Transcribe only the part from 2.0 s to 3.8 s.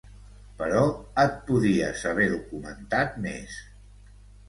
haver documentat més.